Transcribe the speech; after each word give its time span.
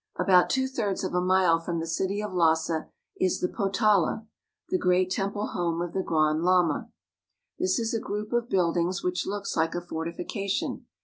About 0.17 0.49
two 0.49 0.67
thirds 0.67 1.03
of 1.03 1.13
a 1.13 1.21
mile 1.21 1.59
from 1.59 1.79
the 1.79 1.85
city 1.85 2.21
of 2.23 2.33
Lassa 2.33 2.89
is 3.19 3.39
the 3.39 3.47
Potala, 3.47 4.25
the 4.69 4.79
great 4.79 5.11
temple 5.11 5.49
home 5.49 5.79
of 5.79 5.93
the 5.93 6.01
Grand 6.01 6.41
Lama. 6.41 6.89
This 7.59 7.77
is 7.77 7.93
a 7.93 7.99
group 7.99 8.33
of 8.33 8.49
buildings 8.49 9.03
which 9.03 9.27
looks 9.27 9.55
like 9.55 9.75
a 9.75 9.79
fortifica 9.79 10.47
tion. 10.49 10.87